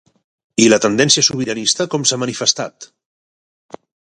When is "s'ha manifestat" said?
2.11-2.89